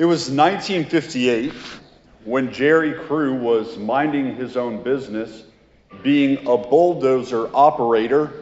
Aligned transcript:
It 0.00 0.06
was 0.06 0.30
1958 0.30 1.52
when 2.24 2.54
Jerry 2.54 2.94
Crew 2.94 3.34
was 3.34 3.76
minding 3.76 4.34
his 4.34 4.56
own 4.56 4.82
business, 4.82 5.42
being 6.02 6.46
a 6.46 6.56
bulldozer 6.56 7.50
operator 7.52 8.32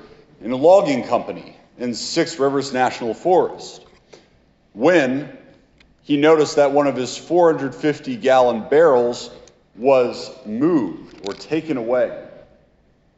in 0.41 0.53
a 0.53 0.57
logging 0.57 1.03
company 1.03 1.57
in 1.77 1.95
Six 1.95 2.39
Rivers 2.39 2.73
National 2.73 3.13
Forest, 3.13 3.85
when 4.73 5.37
he 6.03 6.17
noticed 6.17 6.55
that 6.55 6.71
one 6.71 6.87
of 6.87 6.95
his 6.95 7.19
450 7.19 8.15
gallon 8.19 8.69
barrels 8.69 9.29
was 9.75 10.31
moved 10.47 11.27
or 11.27 11.35
taken 11.35 11.77
away, 11.77 12.25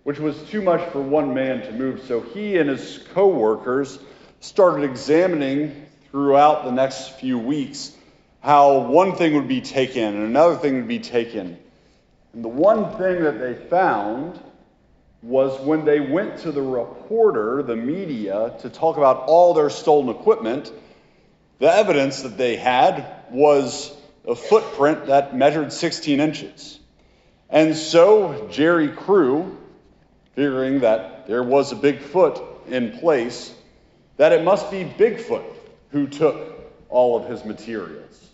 which 0.04 0.18
was 0.18 0.42
too 0.44 0.62
much 0.62 0.88
for 0.92 1.02
one 1.02 1.34
man 1.34 1.60
to 1.66 1.72
move. 1.72 2.04
So 2.08 2.22
he 2.22 2.56
and 2.56 2.70
his 2.70 3.06
co 3.12 3.28
workers 3.28 3.98
started 4.40 4.88
examining 4.88 5.84
throughout 6.10 6.64
the 6.64 6.72
next 6.72 7.20
few 7.20 7.38
weeks 7.38 7.98
how 8.40 8.78
one 8.80 9.14
thing 9.16 9.34
would 9.34 9.48
be 9.48 9.60
taken 9.60 10.02
and 10.02 10.24
another 10.24 10.56
thing 10.56 10.76
would 10.76 10.88
be 10.88 10.98
taken. 10.98 11.58
And 12.32 12.44
the 12.44 12.48
one 12.48 12.96
thing 12.96 13.22
that 13.24 13.38
they 13.38 13.54
found 13.54 14.40
was 15.22 15.60
when 15.60 15.84
they 15.84 16.00
went 16.00 16.38
to 16.38 16.52
the 16.52 16.62
reporter, 16.62 17.62
the 17.62 17.76
media, 17.76 18.54
to 18.60 18.70
talk 18.70 18.96
about 18.96 19.24
all 19.26 19.52
their 19.52 19.68
stolen 19.68 20.08
equipment, 20.08 20.72
the 21.58 21.70
evidence 21.70 22.22
that 22.22 22.38
they 22.38 22.56
had 22.56 23.06
was 23.30 23.94
a 24.26 24.34
footprint 24.34 25.06
that 25.06 25.36
measured 25.36 25.72
16 25.72 26.20
inches. 26.20 26.78
And 27.50 27.76
so 27.76 28.48
Jerry 28.50 28.88
Crew, 28.88 29.58
figuring 30.34 30.80
that 30.80 31.26
there 31.26 31.42
was 31.42 31.72
a 31.72 31.76
Bigfoot 31.76 32.68
in 32.68 32.98
place, 32.98 33.52
that 34.16 34.32
it 34.32 34.42
must 34.42 34.70
be 34.70 34.84
Bigfoot 34.84 35.44
who 35.90 36.06
took 36.06 36.38
all 36.88 37.22
of 37.22 37.28
his 37.28 37.44
materials. 37.44 38.29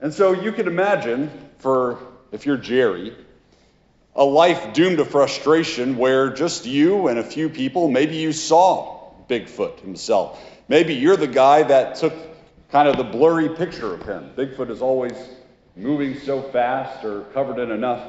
And 0.00 0.14
so 0.14 0.32
you 0.32 0.52
can 0.52 0.68
imagine, 0.68 1.30
for 1.58 1.98
if 2.30 2.46
you're 2.46 2.56
Jerry, 2.56 3.16
a 4.14 4.24
life 4.24 4.72
doomed 4.72 4.98
to 4.98 5.04
frustration 5.04 5.96
where 5.96 6.30
just 6.30 6.66
you 6.66 7.08
and 7.08 7.18
a 7.18 7.24
few 7.24 7.48
people, 7.48 7.88
maybe 7.88 8.16
you 8.16 8.32
saw 8.32 9.12
Bigfoot 9.28 9.80
himself. 9.80 10.42
Maybe 10.68 10.94
you're 10.94 11.16
the 11.16 11.26
guy 11.26 11.62
that 11.64 11.96
took 11.96 12.14
kind 12.70 12.88
of 12.88 12.96
the 12.96 13.04
blurry 13.04 13.48
picture 13.48 13.94
of 13.94 14.02
him. 14.02 14.30
Bigfoot 14.36 14.70
is 14.70 14.82
always 14.82 15.14
moving 15.74 16.18
so 16.20 16.42
fast 16.42 17.04
or 17.04 17.22
covered 17.34 17.58
in 17.58 17.70
enough 17.70 18.02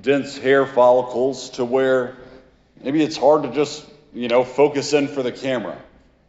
dense 0.00 0.36
hair 0.38 0.66
follicles 0.66 1.50
to 1.50 1.64
where 1.64 2.16
maybe 2.82 3.02
it's 3.02 3.16
hard 3.16 3.42
to 3.42 3.52
just, 3.52 3.84
you 4.14 4.28
know, 4.28 4.44
focus 4.44 4.92
in 4.92 5.08
for 5.08 5.22
the 5.22 5.32
camera. 5.32 5.76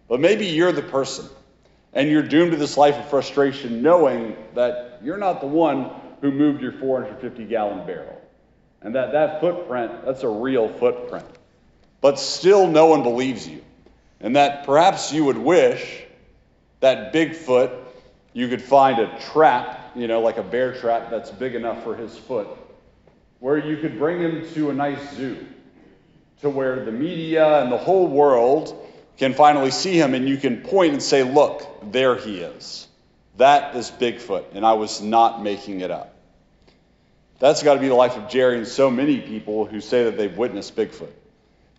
But 0.08 0.20
maybe 0.20 0.48
you're 0.48 0.72
the 0.72 0.82
person 0.82 1.30
and 1.94 2.10
you're 2.10 2.24
doomed 2.24 2.52
to 2.52 2.58
this 2.58 2.78
life 2.78 2.96
of 2.96 3.10
frustration 3.10 3.82
knowing 3.82 4.36
that 4.56 5.00
you're 5.04 5.18
not 5.18 5.42
the 5.42 5.48
one 5.48 5.90
who 6.22 6.32
moved 6.32 6.62
your 6.62 6.72
450 6.74 7.46
gallon 7.46 7.86
barrel. 7.86 8.22
And 8.82 8.96
that 8.96 9.12
that 9.12 9.42
footprint, 9.42 10.06
that's 10.06 10.24
a 10.24 10.30
real 10.30 10.70
footprint. 10.70 11.26
But 12.00 12.18
still, 12.18 12.68
no 12.68 12.88
one 12.88 13.04
believes 13.04 13.48
you. 13.48 13.64
And 14.20 14.36
that 14.36 14.66
perhaps 14.66 15.12
you 15.12 15.26
would 15.26 15.38
wish 15.38 16.04
that 16.80 17.14
Bigfoot, 17.14 17.76
you 18.34 18.48
could 18.48 18.62
find 18.62 19.00
a 19.00 19.20
trap, 19.32 19.92
you 19.96 20.08
know, 20.08 20.22
like 20.22 20.38
a 20.38 20.44
bear 20.44 20.74
trap 20.74 21.10
that's 21.12 21.30
big 21.30 21.56
enough 21.56 21.84
for 21.84 21.96
his 21.96 22.18
foot, 22.18 22.48
where 23.40 23.58
you 23.58 23.78
could 23.78 23.98
bring 23.98 24.20
him 24.20 24.48
to 24.54 24.70
a 24.70 24.74
nice 24.74 25.16
zoo, 25.16 25.46
to 26.42 26.50
where 26.50 26.86
the 26.86 26.92
media 26.92 27.62
and 27.62 27.72
the 27.72 27.78
whole 27.78 28.08
world 28.08 28.88
can 29.18 29.34
finally 29.34 29.72
see 29.72 29.94
him 29.94 30.14
and 30.14 30.28
you 30.28 30.38
can 30.38 30.62
point 30.62 30.94
and 30.94 31.02
say, 31.04 31.24
Look, 31.24 31.92
there 31.92 32.16
he 32.16 32.40
is. 32.40 32.88
That 33.38 33.76
is 33.76 33.90
Bigfoot, 33.92 34.46
and 34.54 34.66
I 34.66 34.74
was 34.74 35.02
not 35.02 35.42
making 35.42 35.82
it 35.82 35.90
up. 35.90 36.16
That's 37.40 37.64
got 37.64 37.76
to 37.76 37.80
be 37.80 37.88
the 37.88 37.96
life 37.96 38.18
of 38.18 38.30
Jerry 38.30 38.58
and 38.58 38.68
so 38.68 38.92
many 38.92 39.20
people 39.20 39.66
who 39.66 39.82
say 39.82 40.04
that 40.04 40.18
they've 40.18 40.38
witnessed 40.38 40.76
Bigfoot. 40.76 41.12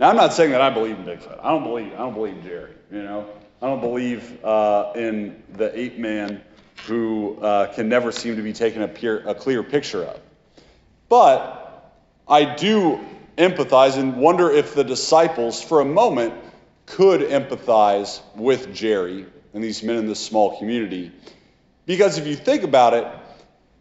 Now, 0.00 0.08
I'm 0.08 0.16
not 0.16 0.32
saying 0.32 0.50
that 0.50 0.60
I 0.60 0.70
believe 0.70 0.98
in 0.98 1.04
Bigfoot. 1.04 1.38
I 1.40 1.50
don't 1.50 1.62
believe. 1.62 1.92
I 1.92 1.98
don't 1.98 2.14
believe 2.14 2.42
Jerry. 2.42 2.72
You 2.90 3.02
know, 3.02 3.28
I 3.60 3.66
don't 3.66 3.80
believe 3.80 4.44
uh, 4.44 4.92
in 4.96 5.40
the 5.52 5.78
ape 5.78 5.98
man 5.98 6.42
who 6.86 7.38
uh, 7.40 7.72
can 7.72 7.88
never 7.88 8.10
seem 8.10 8.34
to 8.36 8.42
be 8.42 8.52
taken 8.52 8.82
a, 8.82 9.30
a 9.30 9.34
clear 9.34 9.62
picture 9.62 10.02
of. 10.02 10.20
But 11.08 11.92
I 12.26 12.56
do 12.56 12.98
empathize 13.38 13.98
and 13.98 14.16
wonder 14.16 14.50
if 14.50 14.74
the 14.74 14.82
disciples, 14.82 15.62
for 15.62 15.80
a 15.80 15.84
moment, 15.84 16.34
could 16.86 17.20
empathize 17.20 18.20
with 18.34 18.74
Jerry 18.74 19.26
and 19.54 19.62
these 19.62 19.82
men 19.82 19.96
in 19.96 20.06
this 20.06 20.20
small 20.20 20.58
community. 20.58 21.12
Because 21.86 22.18
if 22.18 22.26
you 22.26 22.36
think 22.36 22.62
about 22.62 22.94
it, 22.94 23.06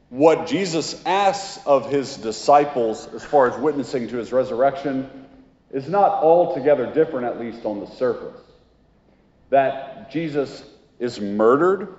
what 0.09 0.47
Jesus 0.47 1.01
asks 1.05 1.65
of 1.65 1.89
his 1.89 2.17
disciples 2.17 3.07
as 3.13 3.23
far 3.23 3.49
as 3.49 3.59
witnessing 3.59 4.09
to 4.09 4.17
his 4.17 4.31
resurrection 4.31 5.09
is 5.71 5.87
not 5.87 6.21
altogether 6.21 6.91
different, 6.93 7.27
at 7.27 7.39
least 7.39 7.65
on 7.65 7.79
the 7.79 7.87
surface. 7.87 8.41
That 9.49 10.11
Jesus 10.11 10.63
is 10.99 11.19
murdered, 11.19 11.95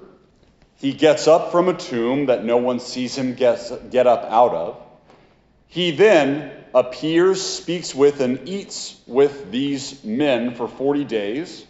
he 0.77 0.93
gets 0.93 1.29
up 1.29 1.53
from 1.53 1.69
a 1.69 1.75
tomb 1.75 2.27
that 2.27 2.45
no 2.45 2.57
one 2.57 2.81
sees 2.81 3.17
him 3.17 3.35
get, 3.35 3.91
get 3.91 4.07
up 4.07 4.25
out 4.31 4.53
of. 4.53 4.83
He 5.69 5.93
then 5.93 6.51
appears, 6.75 7.43
speaks 7.43 7.95
with, 7.95 8.21
and 8.21 8.49
eats 8.49 9.01
with 9.07 9.51
these 9.51 10.03
men 10.05 10.55
for 10.55 10.69
40 10.69 11.05
days. 11.05 11.67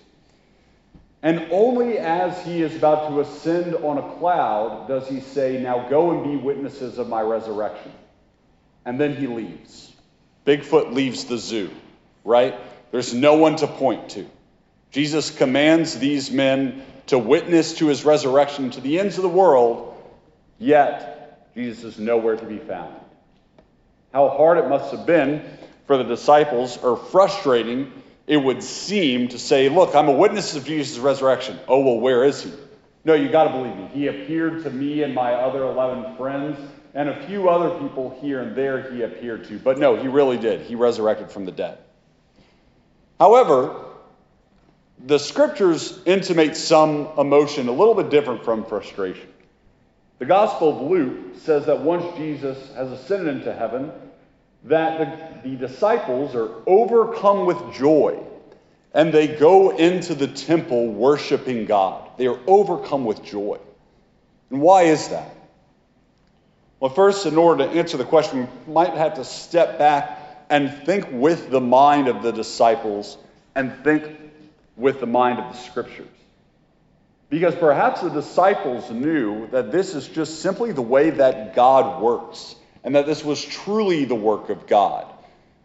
And 1.23 1.49
only 1.53 1.99
as 1.99 2.45
he 2.45 2.63
is 2.63 2.75
about 2.75 3.09
to 3.09 3.21
ascend 3.21 3.77
on 3.77 3.99
a 3.99 4.17
cloud 4.19 4.89
does 4.89 5.09
he 5.09 5.21
say, 5.21 5.61
Now 5.63 5.89
go 5.89 6.11
and 6.11 6.25
be 6.25 6.37
witnesses 6.37 6.99
of 6.99 7.09
my 7.09 7.21
resurrection. 7.23 7.93
And 8.85 9.01
then 9.01 9.17
he 9.17 9.29
leaves. 9.29 9.93
Bigfoot 10.45 10.93
leaves 10.93 11.27
the 11.27 11.39
zoo, 11.39 11.71
right? 12.25 12.55
There's 12.91 13.15
no 13.15 13.35
one 13.35 13.57
to 13.57 13.69
point 13.69 14.11
to. 14.11 14.29
Jesus 14.91 15.31
commands 15.31 15.99
these 15.99 16.31
men 16.31 16.85
to 17.07 17.19
witness 17.19 17.75
to 17.75 17.87
his 17.87 18.05
resurrection 18.05 18.71
to 18.71 18.81
the 18.81 18.99
ends 18.99 19.17
of 19.17 19.23
the 19.23 19.29
world, 19.29 19.97
yet 20.59 21.55
Jesus 21.55 21.85
is 21.85 21.99
nowhere 21.99 22.37
to 22.37 22.45
be 22.45 22.59
found. 22.59 22.97
How 24.13 24.29
hard 24.29 24.59
it 24.59 24.69
must 24.69 24.91
have 24.93 25.07
been 25.07 25.43
for 25.87 25.97
the 25.97 26.05
disciples, 26.05 26.79
or 26.79 26.97
frustrating 26.97 27.93
it 28.27 28.37
would 28.37 28.63
seem 28.63 29.29
to 29.29 29.39
say, 29.39 29.69
Look, 29.69 29.95
I'm 29.95 30.09
a 30.09 30.13
witness 30.13 30.55
of 30.55 30.65
Jesus' 30.65 30.99
resurrection. 30.99 31.59
Oh, 31.67 31.81
well, 31.81 31.99
where 31.99 32.25
is 32.25 32.43
he? 32.43 32.53
No, 33.05 33.15
you 33.15 33.31
got 33.31 33.45
to 33.45 33.51
believe 33.51 33.77
me. 33.77 33.89
He 33.93 34.07
appeared 34.07 34.63
to 34.63 34.71
me 34.71 35.03
and 35.03 35.15
my 35.15 35.33
other 35.33 35.65
11 35.65 36.17
friends, 36.17 36.59
and 36.95 37.09
a 37.09 37.27
few 37.27 37.49
other 37.49 37.79
people 37.81 38.17
here 38.21 38.41
and 38.41 38.55
there 38.55 38.93
he 38.93 39.03
appeared 39.03 39.49
to. 39.49 39.59
But 39.59 39.79
no, 39.79 39.97
he 39.97 40.09
really 40.09 40.39
did. 40.39 40.61
He 40.61 40.77
resurrected 40.77 41.31
from 41.31 41.45
the 41.45 41.53
dead. 41.53 41.79
However, 43.19 43.87
the 45.05 45.19
scriptures 45.19 45.99
intimate 46.07 46.57
some 46.57 47.09
emotion 47.19 47.69
a 47.69 47.73
little 47.73 47.95
bit 47.95 48.11
different 48.11 48.45
from 48.45 48.65
frustration. 48.65 49.29
The 50.19 50.27
Gospel 50.27 50.77
of 50.77 50.91
Luke 50.91 51.37
says 51.41 51.67
that 51.67 51.81
once 51.81 52.17
Jesus 52.17 52.57
has 52.75 52.91
ascended 52.93 53.37
into 53.37 53.53
heaven, 53.53 53.91
that 54.65 55.43
the, 55.43 55.51
the 55.51 55.57
disciples 55.57 56.35
are 56.35 56.51
overcome 56.67 57.47
with 57.47 57.75
joy 57.75 58.23
and 58.95 59.13
they 59.13 59.27
go 59.27 59.71
into 59.71 60.15
the 60.15 60.29
temple 60.29 60.89
worshiping 60.89 61.65
God. 61.65 62.11
They 62.19 62.27
are 62.27 62.39
overcome 62.47 63.05
with 63.05 63.25
joy. 63.25 63.59
And 64.51 64.61
why 64.61 64.83
is 64.83 65.09
that? 65.09 65.35
Well, 66.79 66.91
first, 66.91 67.27
in 67.27 67.37
order 67.37 67.65
to 67.65 67.71
answer 67.71 67.97
the 67.97 68.05
question, 68.05 68.49
we 68.67 68.73
might 68.75 68.95
have 68.95 69.15
to 69.15 69.25
step 69.25 69.79
back 69.79 70.19
and 70.51 70.85
think 70.85 71.09
with 71.11 71.51
the 71.51 71.61
mind 71.61 72.09
of 72.09 72.23
the 72.23 72.33
disciples 72.33 73.17
and 73.55 73.73
think 73.83 74.05
with 74.77 75.01
the 75.01 75.07
mind 75.07 75.39
of 75.39 75.53
the 75.53 75.59
scriptures. 75.59 76.09
Because 77.33 77.55
perhaps 77.55 78.03
the 78.03 78.11
disciples 78.11 78.91
knew 78.91 79.47
that 79.53 79.73
this 79.73 79.95
is 79.95 80.07
just 80.07 80.43
simply 80.43 80.73
the 80.73 80.83
way 80.83 81.09
that 81.09 81.55
God 81.55 82.03
works 82.03 82.55
and 82.85 82.95
that 82.95 83.07
this 83.07 83.25
was 83.25 83.43
truly 83.43 84.05
the 84.05 84.15
work 84.15 84.51
of 84.51 84.67
God. 84.67 85.07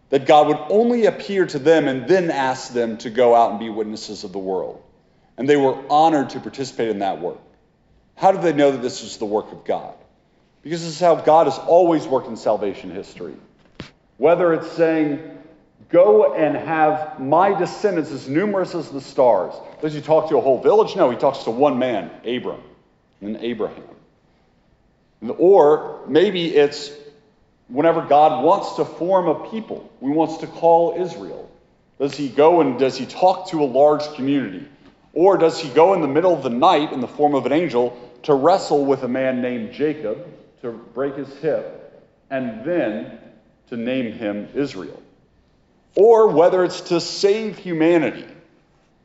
That 0.10 0.26
God 0.26 0.48
would 0.48 0.60
only 0.70 1.08
appear 1.08 1.46
to 1.46 1.60
them 1.60 1.90
and 1.90 2.08
then 2.08 2.32
ask 2.32 2.72
them 2.72 2.98
to 3.00 3.10
go 3.10 3.36
out 3.36 3.52
and 3.52 3.60
be 3.60 3.70
witnesses 3.70 4.24
of 4.24 4.32
the 4.32 4.40
world. 4.40 4.82
And 5.38 5.50
they 5.50 5.58
were 5.58 5.78
honored 5.90 6.30
to 6.30 6.40
participate 6.40 6.88
in 6.88 7.00
that 7.00 7.20
work. 7.20 7.40
How 8.16 8.32
did 8.32 8.44
they 8.44 8.54
know 8.54 8.72
that 8.72 8.82
this 8.82 9.04
was 9.04 9.18
the 9.18 9.26
work 9.26 9.52
of 9.52 9.66
God? 9.66 9.94
Because 10.64 10.80
this 10.80 10.92
is 10.92 11.02
how 11.02 11.16
God 11.16 11.48
has 11.48 11.58
always 11.58 12.08
worked 12.08 12.30
in 12.30 12.38
salvation 12.38 12.92
history. 12.92 13.36
Whether 14.16 14.54
it's 14.54 14.72
saying, 14.72 15.37
Go 15.90 16.34
and 16.34 16.56
have 16.56 17.20
my 17.20 17.58
descendants 17.58 18.12
as 18.12 18.28
numerous 18.28 18.76
as 18.76 18.90
the 18.90 19.00
stars. 19.00 19.54
Does 19.82 19.94
he 19.94 20.02
talk 20.02 20.30
to 20.30 20.38
a 20.38 20.42
whole 20.42 20.62
village? 20.62 20.96
No, 20.96 21.10
he 21.10 21.18
talks 21.18 21.44
to 21.46 21.52
one 21.52 21.80
man, 21.80 22.12
Abram, 22.26 22.62
and 23.22 23.38
Abraham. 23.38 23.84
Or 25.38 26.02
maybe 26.08 26.54
it's 26.54 26.92
whenever 27.70 28.02
God 28.02 28.44
wants 28.44 28.76
to 28.76 28.86
form 28.86 29.28
a 29.28 29.50
people, 29.50 29.90
he 30.02 30.08
wants 30.08 30.38
to 30.38 30.48
call 30.48 31.02
Israel? 31.02 31.50
Does 32.00 32.16
he 32.16 32.30
go 32.30 32.62
and 32.62 32.78
does 32.78 32.98
he 32.98 33.06
talk 33.06 33.50
to 33.50 33.64
a 33.64 33.66
large 33.66 34.14
community? 34.14 34.68
Or 35.14 35.38
does 35.38 35.58
he 35.60 35.70
go 35.70 35.94
in 35.94 36.02
the 36.02 36.08
middle 36.08 36.34
of 36.34 36.44
the 36.44 36.50
night 36.50 36.92
in 36.92 37.00
the 37.00 37.08
form 37.08 37.34
of 37.34 37.46
an 37.46 37.54
angel 37.54 37.98
to 38.24 38.34
wrestle 38.34 38.86
with 38.86 39.04
a 39.04 39.08
man 39.08 39.42
named 39.42 39.72
Jacob, 39.72 40.28
to 40.62 40.72
break 40.72 41.16
his 41.16 41.34
hip, 41.38 42.06
and 42.30 42.66
then 42.66 43.18
to 43.70 43.78
name 43.78 44.12
him 44.12 44.50
Israel. 44.54 45.02
Or 46.00 46.28
whether 46.28 46.64
it's 46.64 46.82
to 46.82 47.02
save 47.02 47.58
humanity. 47.58 48.28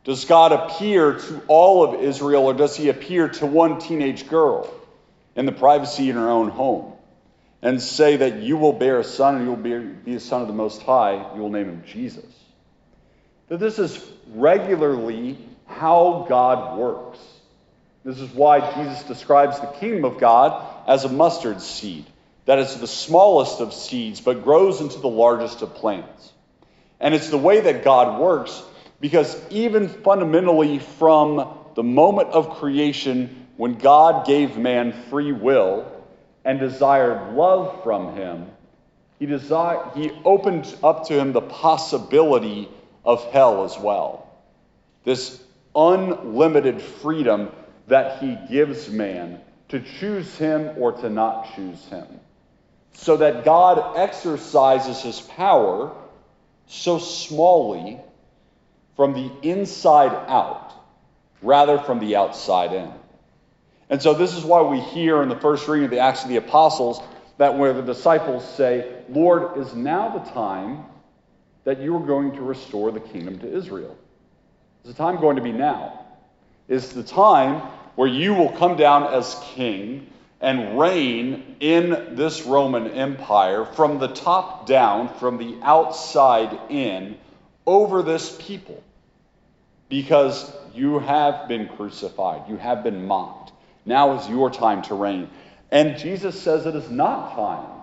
Does 0.04 0.26
God 0.26 0.52
appear 0.52 1.14
to 1.14 1.42
all 1.48 1.84
of 1.84 2.02
Israel, 2.02 2.42
or 2.44 2.52
does 2.52 2.76
he 2.76 2.90
appear 2.90 3.30
to 3.30 3.46
one 3.46 3.78
teenage 3.78 4.28
girl 4.28 4.70
in 5.34 5.46
the 5.46 5.52
privacy 5.52 6.10
in 6.10 6.16
her 6.16 6.28
own 6.28 6.50
home 6.50 6.92
and 7.62 7.80
say 7.80 8.16
that 8.16 8.42
you 8.42 8.58
will 8.58 8.74
bear 8.74 9.00
a 9.00 9.04
son 9.04 9.36
and 9.36 9.44
you 9.44 9.54
will 9.54 9.94
be, 10.04 10.14
a 10.16 10.20
son 10.20 10.42
of 10.42 10.48
the 10.48 10.52
Most 10.52 10.82
High? 10.82 11.14
You 11.34 11.40
will 11.40 11.48
name 11.48 11.70
him 11.70 11.82
Jesus. 11.86 12.26
That 13.48 13.58
this 13.58 13.78
is 13.78 13.98
regularly 14.34 15.38
how 15.66 16.26
God 16.28 16.76
works. 16.76 17.20
This 18.04 18.20
is 18.20 18.28
why 18.32 18.74
Jesus 18.74 19.02
describes 19.04 19.60
the 19.60 19.68
kingdom 19.68 20.04
of 20.04 20.18
God 20.18 20.62
as 20.86 21.04
a 21.04 21.08
mustard 21.08 21.62
seed, 21.62 22.04
that 22.44 22.58
is 22.58 22.78
the 22.80 22.86
smallest 22.86 23.60
of 23.60 23.72
seeds, 23.72 24.20
but 24.20 24.44
grows 24.44 24.82
into 24.82 24.98
the 24.98 25.08
largest 25.08 25.62
of 25.62 25.74
plants. 25.74 26.32
And 27.02 27.14
it's 27.14 27.31
the 27.31 27.38
way 27.38 27.60
that 27.60 27.84
God 27.84 28.20
works 28.20 28.62
because 29.00 29.37
even 29.50 29.88
fundamentally 29.88 30.78
from 30.78 31.58
the 31.75 31.82
moment 31.82 32.28
of 32.31 32.58
creation, 32.58 33.49
when 33.56 33.75
God 33.75 34.25
gave 34.25 34.56
man 34.56 34.93
free 35.10 35.32
will 35.32 35.90
and 36.44 36.60
desired 36.60 37.34
love 37.34 37.82
from 37.82 38.14
him, 38.14 38.46
he, 39.19 39.26
desired, 39.26 39.96
he 39.96 40.12
opened 40.25 40.72
up 40.82 41.08
to 41.08 41.19
him 41.19 41.32
the 41.32 41.40
possibility 41.40 42.69
of 43.04 43.25
hell 43.32 43.64
as 43.64 43.76
well. 43.76 44.31
This 45.02 45.43
unlimited 45.75 46.81
freedom 46.81 47.50
that 47.88 48.22
he 48.22 48.38
gives 48.49 48.88
man 48.88 49.40
to 49.70 49.81
choose 49.81 50.37
him 50.37 50.70
or 50.78 50.93
to 50.93 51.10
not 51.10 51.56
choose 51.56 51.84
him. 51.87 52.06
So 52.93 53.16
that 53.16 53.44
God 53.44 53.96
exercises 53.96 55.02
his 55.02 55.20
power 55.20 55.96
so 56.72 56.98
smallly 56.98 58.00
from 58.96 59.12
the 59.12 59.30
inside 59.42 60.12
out 60.28 60.72
rather 61.42 61.78
from 61.78 61.98
the 61.98 62.16
outside 62.16 62.72
in. 62.72 62.90
And 63.90 64.00
so 64.00 64.14
this 64.14 64.34
is 64.34 64.42
why 64.42 64.62
we 64.62 64.80
hear 64.80 65.22
in 65.22 65.28
the 65.28 65.36
first 65.36 65.69
reading 65.69 65.84
of 65.84 65.90
the 65.90 65.98
Acts 65.98 66.22
of 66.22 66.30
the 66.30 66.36
Apostles 66.36 67.02
that 67.36 67.58
where 67.58 67.74
the 67.74 67.82
disciples 67.82 68.48
say, 68.54 68.90
Lord, 69.10 69.58
is 69.58 69.74
now 69.74 70.19
the 70.19 70.30
time 70.30 70.84
that 71.64 71.78
you 71.80 71.94
are 71.96 72.06
going 72.06 72.32
to 72.32 72.40
restore 72.40 72.90
the 72.90 73.00
kingdom 73.00 73.38
to 73.40 73.54
Israel? 73.54 73.96
Is 74.84 74.94
the 74.94 74.96
time 74.96 75.20
going 75.20 75.36
to 75.36 75.42
be 75.42 75.52
now? 75.52 76.06
Is 76.68 76.92
the 76.92 77.02
time 77.02 77.60
where 77.96 78.08
you 78.08 78.32
will 78.32 78.52
come 78.52 78.76
down 78.76 79.12
as 79.12 79.38
king 79.54 80.06
and 80.42 80.78
reign 80.78 81.56
in 81.60 82.16
this 82.16 82.42
Roman 82.42 82.90
Empire 82.90 83.64
from 83.64 83.98
the 83.98 84.08
top 84.08 84.66
down, 84.66 85.08
from 85.18 85.38
the 85.38 85.56
outside 85.62 86.58
in, 86.68 87.16
over 87.64 88.02
this 88.02 88.36
people? 88.40 88.82
Because 89.88 90.52
you 90.74 90.98
have 90.98 91.46
been 91.46 91.68
crucified, 91.68 92.48
you 92.48 92.56
have 92.56 92.82
been 92.82 93.06
mocked. 93.06 93.52
Now 93.86 94.18
is 94.18 94.28
your 94.28 94.50
time 94.50 94.82
to 94.82 94.94
reign. 94.94 95.30
And 95.70 95.96
Jesus 95.96 96.40
says 96.40 96.66
it 96.66 96.74
is 96.74 96.90
not 96.90 97.34
time, 97.36 97.82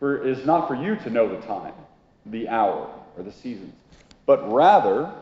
for 0.00 0.20
it 0.20 0.38
is 0.38 0.44
not 0.44 0.66
for 0.66 0.74
you 0.74 0.96
to 0.96 1.10
know 1.10 1.28
the 1.28 1.46
time, 1.46 1.74
the 2.26 2.48
hour, 2.48 2.90
or 3.16 3.22
the 3.22 3.32
seasons, 3.32 3.74
but 4.26 4.52
rather 4.52 5.12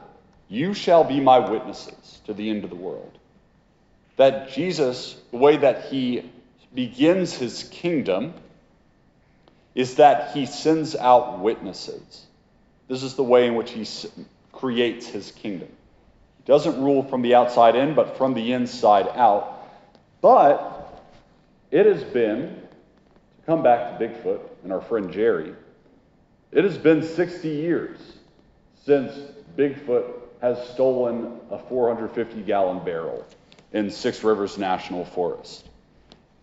you 0.49 0.73
shall 0.73 1.05
be 1.05 1.21
my 1.21 1.39
witnesses 1.39 2.21
to 2.25 2.33
the 2.33 2.49
end 2.49 2.65
of 2.65 2.71
the 2.71 2.77
world. 2.77 3.19
That 4.17 4.51
Jesus, 4.51 5.17
the 5.31 5.37
way 5.37 5.59
that 5.59 5.85
he 5.85 6.31
begins 6.75 7.35
his 7.35 7.65
kingdom, 7.65 8.35
is 9.75 9.97
that 9.97 10.33
he 10.33 10.47
sends 10.47 10.97
out 10.97 11.41
witnesses. 11.41 12.27
This 12.89 13.03
is 13.03 13.15
the 13.15 13.23
way 13.23 13.47
in 13.47 13.55
which 13.55 13.71
he 13.71 13.87
creates 14.53 15.07
his 15.07 15.31
kingdom. 15.31 15.69
He 16.39 16.45
doesn't 16.45 16.83
rule 16.83 17.03
from 17.05 17.23
the 17.23 17.35
outside 17.35 17.77
in, 17.77 17.95
but 17.95 18.17
from 18.17 18.35
the 18.35 18.53
inside 18.53 19.09
out. 19.15 19.69
But 20.21 21.05
it 21.71 21.87
has 21.87 22.03
been, 22.03 22.49
to 22.49 23.47
come 23.47 23.63
back 23.63 23.99
to 23.99 24.05
Bigfoot 24.05 24.41
and 24.65 24.73
our 24.73 24.81
friend 24.81 25.13
Jerry, 25.13 25.55
it 26.51 26.65
has 26.65 26.79
been 26.79 27.03
60 27.03 27.49
years 27.49 27.99
since 28.85 29.13
Bigfoot 29.57 30.07
has 30.41 30.59
stolen 30.71 31.39
a 31.51 31.59
450 31.59 32.43
gallon 32.43 32.85
barrel 32.85 33.27
in 33.73 33.91
Six 33.91 34.25
Rivers 34.25 34.57
National 34.57 35.05
Forest. 35.05 35.68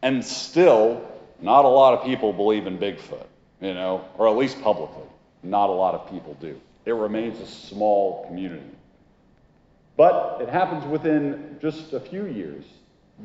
And 0.05 0.23
still, 0.23 1.03
not 1.41 1.65
a 1.65 1.67
lot 1.67 1.95
of 1.95 2.05
people 2.05 2.31
believe 2.31 2.67
in 2.67 2.77
Bigfoot, 2.77 3.25
you 3.59 3.73
know, 3.73 4.05
or 4.19 4.29
at 4.29 4.37
least 4.37 4.61
publicly. 4.61 5.01
Not 5.41 5.71
a 5.71 5.73
lot 5.73 5.95
of 5.95 6.11
people 6.11 6.37
do. 6.39 6.61
It 6.85 6.91
remains 6.91 7.39
a 7.39 7.47
small 7.47 8.23
community. 8.27 8.69
But 9.97 10.41
it 10.41 10.49
happens 10.49 10.85
within 10.85 11.57
just 11.59 11.93
a 11.93 11.99
few 11.99 12.27
years, 12.27 12.65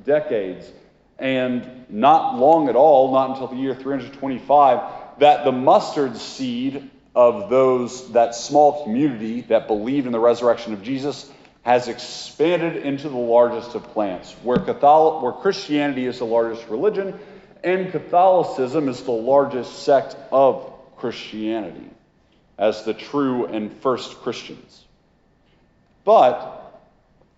decades, 0.07 0.73
and 1.19 1.85
not 1.91 2.39
long 2.39 2.71
at 2.71 2.77
all, 2.77 3.13
not 3.13 3.33
until 3.33 3.49
the 3.49 3.57
year 3.57 3.75
325, 3.75 5.19
that 5.19 5.45
the 5.45 5.53
mustard 5.53 6.17
seed 6.17 6.89
of 7.15 7.51
those, 7.51 8.11
that 8.13 8.35
small 8.35 8.85
community 8.85 9.43
that 9.43 9.67
believed 9.67 10.07
in 10.07 10.13
the 10.13 10.19
resurrection 10.19 10.73
of 10.73 10.83
Jesus, 10.83 11.31
has 11.63 11.89
expanded 11.89 12.77
into 12.77 13.09
the 13.09 13.17
largest 13.17 13.75
of 13.75 13.83
plants, 13.93 14.33
where, 14.43 14.59
Catholic, 14.59 15.23
where 15.23 15.33
Christianity 15.33 16.07
is 16.07 16.19
the 16.19 16.25
largest 16.25 16.69
religion 16.69 17.19
and 17.63 17.91
Catholicism 17.91 18.89
is 18.89 19.03
the 19.03 19.11
largest 19.13 19.83
sect 19.83 20.17
of 20.33 20.73
Christianity 20.97 21.91
as 22.59 22.85
the 22.85 22.95
true 22.95 23.47
and 23.47 23.73
first 23.81 24.21
Christians. 24.21 24.85
But, 26.05 26.81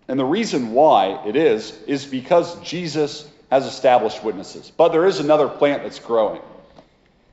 and 0.08 0.18
the 0.18 0.24
reason 0.24 0.72
why 0.72 1.22
it 1.26 1.36
is, 1.36 1.76
is 1.86 2.04
because 2.04 2.60
Jesus 2.60 3.28
has 3.50 3.66
established 3.66 4.22
witnesses. 4.22 4.70
But 4.76 4.90
there 4.90 5.06
is 5.06 5.20
another 5.20 5.48
plant 5.48 5.82
that's 5.82 5.98
growing. 5.98 6.40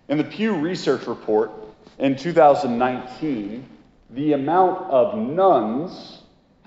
In 0.07 0.18
the 0.18 0.24
Pew 0.24 0.56
Research 0.56 1.07
Report, 1.07 1.51
in 1.97 2.15
2019, 2.15 3.68
the 4.12 4.33
amount 4.33 4.89
of 4.89 5.18
nones 5.18 6.19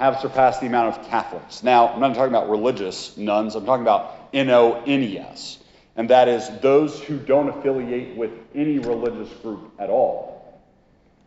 have 0.05 0.21
surpassed 0.21 0.61
the 0.61 0.67
amount 0.67 0.97
of 0.97 1.09
Catholics. 1.09 1.63
Now, 1.63 1.89
I'm 1.89 2.01
not 2.01 2.15
talking 2.15 2.35
about 2.35 2.51
religious 2.51 3.17
nuns, 3.17 3.55
I'm 3.55 3.65
talking 3.65 3.83
about 3.83 4.29
N 4.33 4.51
O 4.51 4.83
N 4.87 5.03
E 5.03 5.19
S, 5.19 5.59
and 5.97 6.11
that 6.11 6.29
is 6.29 6.49
those 6.61 7.01
who 7.01 7.19
don't 7.19 7.49
affiliate 7.49 8.17
with 8.17 8.33
any 8.55 8.79
religious 8.79 9.33
group 9.43 9.73
at 9.79 9.91
all. 9.91 10.61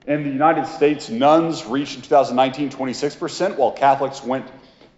In 0.07 0.23
the 0.23 0.29
United 0.29 0.67
States, 0.67 1.09
nones 1.09 1.65
reached 1.65 1.95
in 1.95 2.01
2019 2.03 2.69
26%, 2.69 3.57
while 3.57 3.71
Catholics 3.71 4.23
went 4.23 4.45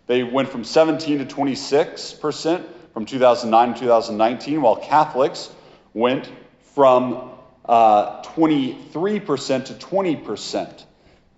they 0.08 0.24
went 0.24 0.50
from 0.50 0.64
17 0.64 1.20
to 1.20 1.36
26% 1.36 2.66
from 2.94 3.06
2009 3.06 3.74
to 3.74 3.80
2019, 3.82 4.62
while 4.62 4.78
Catholics 4.78 5.50
went 5.94 6.32
from 6.74 7.32
uh, 7.66 8.24
23% 8.24 9.66
to 9.66 9.74
20% 9.74 10.84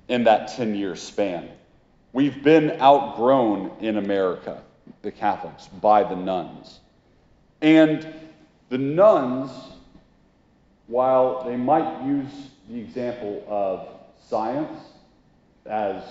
in 0.07 0.23
that 0.25 0.49
10 0.49 0.75
year 0.75 0.95
span. 0.95 1.49
We've 2.11 2.43
been 2.43 2.81
outgrown 2.81 3.71
in 3.81 3.97
America, 3.97 4.61
the 5.03 5.11
Catholics, 5.11 5.67
by 5.67 6.03
the 6.03 6.15
nones. 6.15 6.79
And 7.61 8.07
the 8.69 8.77
nones, 8.79 9.51
while 10.87 11.43
they 11.43 11.55
might 11.55 12.05
use 12.05 12.31
the 12.67 12.79
example 12.79 13.43
of 13.47 13.87
science 14.27 14.79
as, 15.67 16.03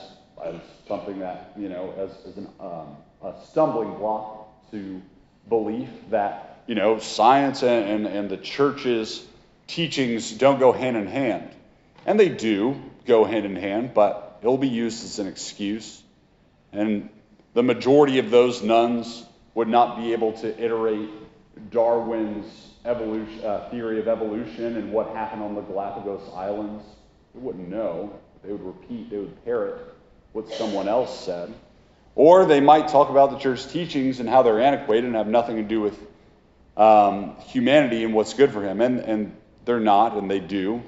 as 0.44 0.54
something 0.86 1.18
that, 1.18 1.52
you 1.56 1.68
know, 1.68 1.92
as, 1.98 2.30
as 2.30 2.36
an, 2.36 2.48
um, 2.60 2.96
a 3.22 3.34
stumbling 3.50 3.96
block 3.98 4.70
to 4.70 5.02
belief 5.48 5.88
that, 6.10 6.62
you 6.66 6.76
know, 6.76 6.98
science 6.98 7.62
and, 7.62 8.06
and, 8.06 8.06
and 8.06 8.30
the 8.30 8.36
church's 8.36 9.26
teachings 9.66 10.30
don't 10.32 10.60
go 10.60 10.72
hand 10.72 10.96
in 10.96 11.06
hand. 11.06 11.50
And 12.06 12.20
they 12.20 12.28
do 12.28 12.80
go 13.04 13.24
hand 13.24 13.46
in 13.46 13.56
hand, 13.56 13.94
but 13.94 14.27
it'll 14.40 14.58
be 14.58 14.68
used 14.68 15.04
as 15.04 15.18
an 15.18 15.26
excuse. 15.26 16.02
And 16.72 17.08
the 17.54 17.62
majority 17.62 18.18
of 18.18 18.30
those 18.30 18.62
nones 18.62 19.24
would 19.54 19.68
not 19.68 19.96
be 19.98 20.12
able 20.12 20.32
to 20.32 20.62
iterate 20.62 21.10
Darwin's 21.70 22.46
uh, 22.84 23.68
theory 23.70 23.98
of 23.98 24.08
evolution 24.08 24.76
and 24.76 24.92
what 24.92 25.08
happened 25.10 25.42
on 25.42 25.54
the 25.54 25.62
Galapagos 25.62 26.30
Islands. 26.34 26.84
They 27.34 27.40
wouldn't 27.40 27.68
know. 27.68 28.18
They 28.44 28.52
would 28.52 28.62
repeat, 28.62 29.10
they 29.10 29.18
would 29.18 29.44
parrot 29.44 29.94
what 30.32 30.48
someone 30.52 30.88
else 30.88 31.24
said. 31.24 31.52
Or 32.14 32.46
they 32.46 32.60
might 32.60 32.88
talk 32.88 33.10
about 33.10 33.30
the 33.30 33.38
church's 33.38 33.66
teachings 33.66 34.20
and 34.20 34.28
how 34.28 34.42
they're 34.42 34.60
antiquated 34.60 35.04
and 35.04 35.14
have 35.14 35.26
nothing 35.26 35.56
to 35.56 35.62
do 35.62 35.80
with 35.80 35.98
um, 36.76 37.36
humanity 37.46 38.04
and 38.04 38.14
what's 38.14 38.34
good 38.34 38.52
for 38.52 38.62
him. 38.62 38.80
And, 38.80 39.00
and 39.00 39.36
they're 39.64 39.80
not, 39.80 40.16
and 40.16 40.30
they 40.30 40.40
do. 40.40 40.82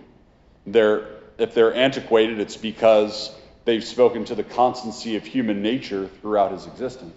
They're, 0.67 1.07
if 1.41 1.55
they're 1.55 1.75
antiquated, 1.75 2.39
it's 2.39 2.57
because 2.57 3.35
they've 3.65 3.85
spoken 3.85 4.25
to 4.27 4.35
the 4.35 4.45
constancy 4.45 5.17
of 5.17 5.25
human 5.25 5.63
nature 5.63 6.09
throughout 6.21 6.53
his 6.53 6.67
existence. 6.67 7.15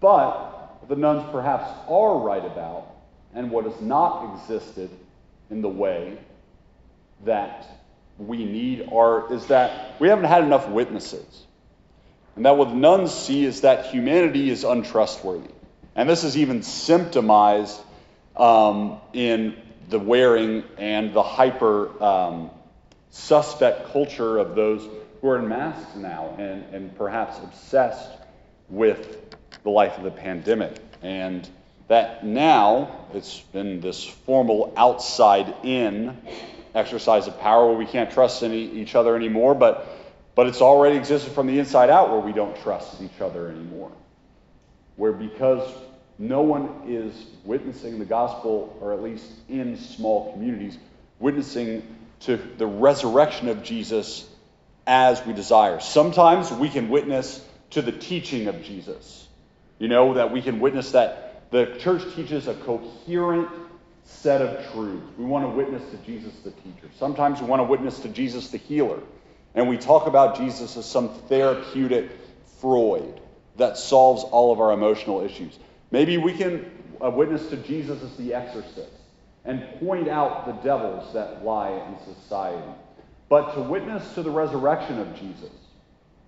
But 0.00 0.88
the 0.88 0.96
nones 0.96 1.24
perhaps 1.30 1.70
are 1.88 2.18
right 2.18 2.44
about 2.44 2.88
and 3.34 3.50
what 3.50 3.64
has 3.64 3.80
not 3.80 4.34
existed 4.34 4.90
in 5.50 5.62
the 5.62 5.68
way 5.68 6.18
that 7.24 7.66
we 8.18 8.44
need 8.44 8.88
are 8.92 9.32
is 9.32 9.46
that 9.46 9.98
we 10.00 10.08
haven't 10.08 10.24
had 10.24 10.44
enough 10.44 10.68
witnesses. 10.68 11.46
And 12.36 12.46
that 12.46 12.56
what 12.56 12.68
the 12.68 12.74
nones 12.74 13.12
see 13.12 13.44
is 13.44 13.62
that 13.62 13.86
humanity 13.86 14.50
is 14.50 14.64
untrustworthy. 14.64 15.50
And 15.94 16.08
this 16.08 16.24
is 16.24 16.36
even 16.36 16.60
symptomized 16.60 17.78
um, 18.36 18.98
in 19.12 19.56
the 19.88 19.98
wearing 19.98 20.64
and 20.78 21.12
the 21.12 21.22
hyper 21.22 22.02
um, 22.02 22.50
suspect 23.12 23.92
culture 23.92 24.38
of 24.38 24.56
those 24.56 24.88
who 25.20 25.28
are 25.28 25.38
in 25.38 25.46
masks 25.46 25.94
now 25.94 26.34
and, 26.38 26.64
and 26.74 26.96
perhaps 26.96 27.38
obsessed 27.38 28.10
with 28.68 29.36
the 29.62 29.70
life 29.70 29.96
of 29.98 30.02
the 30.02 30.10
pandemic. 30.10 30.74
And 31.02 31.48
that 31.88 32.24
now 32.24 33.06
it's 33.12 33.40
been 33.40 33.80
this 33.80 34.02
formal 34.02 34.72
outside 34.76 35.54
in 35.62 36.16
exercise 36.74 37.26
of 37.26 37.38
power 37.38 37.66
where 37.68 37.76
we 37.76 37.84
can't 37.84 38.10
trust 38.10 38.42
any, 38.42 38.62
each 38.62 38.94
other 38.94 39.14
anymore, 39.14 39.54
but, 39.54 39.86
but 40.34 40.46
it's 40.46 40.62
already 40.62 40.96
existed 40.96 41.32
from 41.32 41.46
the 41.46 41.58
inside 41.58 41.90
out 41.90 42.10
where 42.10 42.20
we 42.20 42.32
don't 42.32 42.56
trust 42.62 43.02
each 43.02 43.20
other 43.20 43.48
anymore. 43.48 43.92
Where 44.96 45.12
because 45.12 45.70
no 46.18 46.40
one 46.40 46.82
is 46.86 47.26
witnessing 47.44 47.98
the 47.98 48.06
gospel, 48.06 48.74
or 48.80 48.94
at 48.94 49.02
least 49.02 49.26
in 49.50 49.76
small 49.76 50.32
communities, 50.32 50.78
witnessing 51.18 51.91
to 52.24 52.36
the 52.36 52.66
resurrection 52.66 53.48
of 53.48 53.62
Jesus 53.62 54.28
as 54.86 55.24
we 55.26 55.32
desire. 55.32 55.80
Sometimes 55.80 56.50
we 56.50 56.68
can 56.68 56.88
witness 56.88 57.44
to 57.70 57.82
the 57.82 57.92
teaching 57.92 58.48
of 58.48 58.62
Jesus. 58.62 59.26
You 59.78 59.88
know, 59.88 60.14
that 60.14 60.30
we 60.30 60.42
can 60.42 60.60
witness 60.60 60.92
that 60.92 61.50
the 61.50 61.76
church 61.80 62.02
teaches 62.14 62.46
a 62.46 62.54
coherent 62.54 63.48
set 64.04 64.40
of 64.40 64.72
truths. 64.72 65.06
We 65.18 65.24
want 65.24 65.44
to 65.44 65.48
witness 65.48 65.82
to 65.90 65.96
Jesus 65.98 66.32
the 66.44 66.50
teacher. 66.50 66.88
Sometimes 66.98 67.40
we 67.40 67.46
want 67.46 67.60
to 67.60 67.64
witness 67.64 68.00
to 68.00 68.08
Jesus 68.08 68.50
the 68.50 68.58
healer. 68.58 69.00
And 69.54 69.68
we 69.68 69.76
talk 69.76 70.06
about 70.06 70.36
Jesus 70.36 70.76
as 70.76 70.86
some 70.86 71.08
therapeutic 71.28 72.10
Freud 72.60 73.20
that 73.56 73.76
solves 73.76 74.24
all 74.24 74.52
of 74.52 74.60
our 74.60 74.72
emotional 74.72 75.20
issues. 75.20 75.58
Maybe 75.90 76.16
we 76.16 76.32
can 76.32 76.70
uh, 77.04 77.10
witness 77.10 77.48
to 77.48 77.56
Jesus 77.56 78.02
as 78.02 78.16
the 78.16 78.34
exorcist 78.34 79.01
and 79.44 79.80
point 79.80 80.08
out 80.08 80.46
the 80.46 80.52
devils 80.52 81.12
that 81.14 81.44
lie 81.44 81.70
in 81.70 82.14
society. 82.14 82.62
But 83.28 83.54
to 83.54 83.60
witness 83.60 84.14
to 84.14 84.22
the 84.22 84.30
resurrection 84.30 84.98
of 84.98 85.18
Jesus, 85.18 85.50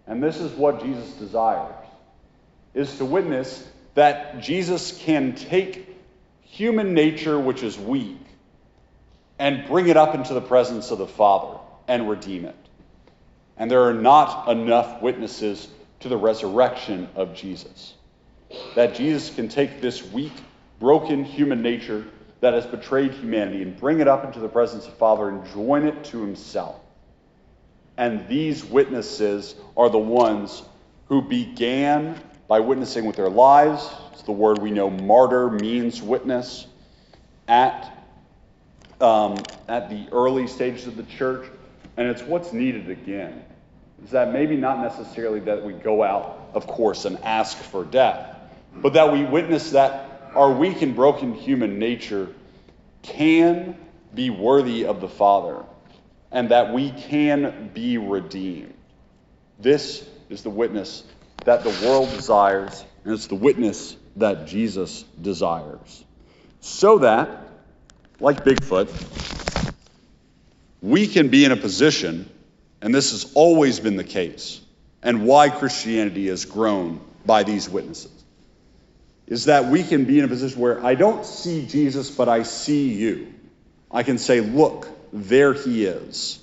and 0.07 0.23
this 0.23 0.41
is 0.41 0.53
what 0.53 0.83
Jesus 0.83 1.13
desires, 1.15 1.75
is 2.75 2.97
to 2.99 3.05
witness 3.05 3.67
that 3.95 4.41
Jesus 4.41 4.99
can 4.99 5.35
take 5.35 5.97
human 6.43 6.95
nature, 6.95 7.39
which 7.39 7.63
is 7.63 7.79
weak, 7.79 8.19
and 9.39 9.67
bring 9.67 9.89
it 9.89 9.97
up 9.97 10.15
into 10.15 10.35
the 10.35 10.41
presence 10.41 10.91
of 10.91 10.99
the 10.99 11.07
Father 11.07 11.59
and 11.87 12.09
redeem 12.09 12.45
it. 12.45 12.57
And 13.57 13.71
there 13.71 13.83
are 13.83 13.95
not 13.95 14.49
enough 14.49 15.01
witnesses 15.01 15.69
to 16.01 16.09
the 16.09 16.17
resurrection 16.17 17.09
of 17.15 17.35
Jesus 17.35 17.95
that 18.75 18.95
Jesus 18.95 19.35
can 19.35 19.49
take 19.49 19.81
this 19.81 20.03
weak, 20.03 20.33
broken 20.79 21.25
human 21.25 21.63
nature 21.63 22.05
that 22.45 22.53
has 22.53 22.67
betrayed 22.67 23.11
humanity 23.11 23.63
and 23.63 23.75
bring 23.75 24.01
it 24.01 24.07
up 24.07 24.23
into 24.23 24.39
the 24.39 24.49
presence 24.49 24.87
of 24.87 24.93
Father 24.99 25.31
and 25.31 25.47
join 25.55 25.87
it 25.87 26.05
to 26.05 26.21
himself. 26.21 26.79
And 27.97 28.29
these 28.29 28.63
witnesses 28.63 29.55
are 29.79 29.89
the 29.89 29.99
ones 29.99 30.63
who 31.07 31.23
began 31.23 32.21
by 32.47 32.61
witnessing 32.61 33.07
with 33.07 33.17
their 33.17 33.31
lives. 33.31 33.89
It's 34.13 34.21
the 34.25 34.33
word 34.33 34.59
we 34.59 34.71
know 34.71 34.91
martyr 34.91 35.51
means 35.51 36.03
witness 36.03 36.67
at, 37.49 37.97
um, 39.01 39.39
at 39.67 39.89
the 39.89 40.07
early 40.13 40.47
stages 40.47 40.87
of 40.87 40.99
the 40.99 41.05
church. 41.05 41.51
And 41.97 42.09
it's 42.09 42.21
what's 42.21 42.53
needed 42.53 42.91
again. 42.91 43.43
Is 44.05 44.11
that 44.11 44.35
maybe 44.35 44.59
not 44.59 44.81
necessarily 44.81 45.41
that 45.41 45.65
we 45.65 45.73
go 45.73 46.03
out, 46.03 46.51
of 46.53 46.67
course, 46.67 47.07
and 47.07 47.17
ask 47.25 47.57
for 47.57 47.87
death, 47.87 48.37
but 48.75 48.93
that 48.93 49.11
we 49.11 49.25
witness 49.25 49.71
that 49.71 50.04
our 50.37 50.51
weak 50.51 50.83
and 50.83 50.95
broken 50.95 51.35
human 51.35 51.79
nature 51.79 52.29
can 53.03 53.77
be 54.15 54.31
worthy 54.31 54.87
of 54.87 55.01
the 55.01 55.09
Father 55.09 55.65
and 56.33 56.51
that 56.51 56.73
we 56.73 56.91
can 56.91 57.71
be 57.73 57.99
redeemed. 57.99 58.75
This 59.59 60.07
is 60.29 60.43
the 60.43 60.51
witness 60.51 61.05
that 61.45 61.63
the 61.63 61.87
world 61.87 62.11
desires, 62.11 62.85
and 63.05 63.13
it's 63.15 63.29
the 63.29 63.35
witness 63.35 63.97
that 64.17 64.47
Jesus 64.47 65.03
desires. 65.21 66.05
So 66.61 66.99
that, 66.99 67.29
like 68.19 68.45
Bigfoot, 68.45 68.91
we 70.81 71.07
can 71.07 71.29
be 71.29 71.45
in 71.45 71.53
a 71.53 71.57
position, 71.57 72.29
and 72.81 72.95
this 72.95 73.13
has 73.13 73.33
always 73.35 73.79
been 73.79 73.97
the 73.97 74.05
case, 74.05 74.61
and 75.03 75.27
why 75.27 75.51
Christianity 75.51 76.29
has 76.29 76.47
grown 76.47 77.01
by 77.27 77.43
these 77.43 77.69
witnesses 77.69 78.24
is 79.27 79.47
that 79.47 79.67
we 79.67 79.83
can 79.83 80.05
be 80.05 80.19
in 80.19 80.25
a 80.25 80.29
position 80.29 80.61
where 80.61 80.85
I 80.85 80.95
don't 80.95 81.25
see 81.25 81.67
Jesus, 81.67 82.11
but 82.11 82.29
I 82.29 82.43
see 82.43 82.93
you. 82.93 83.33
I 83.91 84.03
can 84.03 84.19
say, 84.19 84.41
look, 84.41 84.89
there 85.13 85.55
he 85.55 85.87
is. 85.87 86.41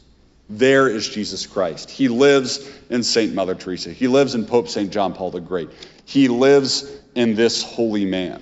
There 0.50 0.90
is 0.90 1.08
Jesus 1.08 1.46
Christ. 1.46 1.90
He 1.90 2.08
lives 2.08 2.70
in 2.90 3.04
St. 3.04 3.34
Mother 3.34 3.56
Teresa. 3.56 3.92
He 3.92 4.08
lives 4.08 4.36
in 4.36 4.46
Pope 4.46 4.68
St. 4.68 4.92
John 4.92 5.14
Paul 5.14 5.32
the 5.32 5.40
Great. 5.40 5.70
He 6.06 6.28
lives 6.28 6.90
in 7.16 7.36
this 7.36 7.64
holy 7.64 8.06
man. 8.06 8.42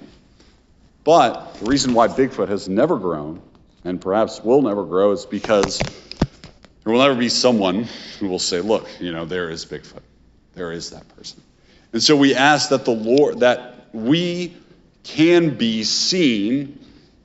But 1.03 1.55
the 1.55 1.65
reason 1.65 1.93
why 1.93 2.07
Bigfoot 2.07 2.49
has 2.49 2.67
never 2.69 2.97
grown, 2.97 3.41
and 3.83 4.01
perhaps 4.01 4.43
will 4.43 4.61
never 4.61 4.85
grow, 4.85 5.11
is 5.11 5.25
because 5.25 5.79
there 5.79 6.93
will 6.93 7.01
never 7.01 7.15
be 7.15 7.29
someone 7.29 7.87
who 8.19 8.27
will 8.27 8.39
say, 8.39 8.61
look, 8.61 8.87
you 8.99 9.11
know, 9.11 9.25
there 9.25 9.49
is 9.49 9.65
Bigfoot. 9.65 10.01
There 10.55 10.71
is 10.71 10.91
that 10.91 11.07
person. 11.15 11.41
And 11.93 12.01
so 12.01 12.15
we 12.15 12.35
ask 12.35 12.69
that 12.69 12.85
the 12.85 12.91
Lord, 12.91 13.41
that 13.41 13.78
we 13.93 14.55
can 15.03 15.57
be 15.57 15.83
seen 15.83 16.79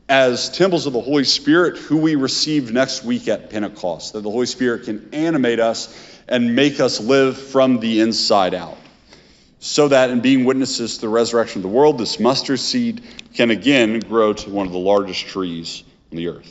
as 0.09 0.50
temples 0.50 0.87
of 0.87 0.92
the 0.92 1.00
Holy 1.00 1.25
Spirit, 1.25 1.78
who 1.78 1.97
we 1.97 2.14
receive 2.14 2.73
next 2.73 3.04
week 3.04 3.28
at 3.28 3.50
Pentecost, 3.50 4.12
that 4.12 4.21
the 4.21 4.30
Holy 4.30 4.47
Spirit 4.47 4.85
can 4.85 5.09
animate 5.12 5.61
us 5.61 6.21
and 6.28 6.54
make 6.54 6.80
us 6.80 7.00
live 7.00 7.38
from 7.38 7.80
the 7.80 8.00
inside 8.00 8.54
out. 8.54 8.76
So 9.61 9.88
that 9.88 10.11
in 10.11 10.21
being 10.21 10.44
witnesses 10.44 10.97
to 10.97 11.00
the 11.02 11.09
resurrection 11.09 11.61
of 11.61 11.62
the 11.62 11.68
world, 11.68 11.97
this 11.97 12.21
mustard 12.21 12.61
seed 12.61 13.02
can 13.33 13.50
again 13.50 14.00
grow 14.00 14.35
to 14.35 14.50
one 14.50 14.66
of 14.66 14.73
the 14.73 14.78
largest 14.78 15.26
trees 15.26 15.83
on 16.11 16.16
the 16.16 16.28
earth. 16.28 16.42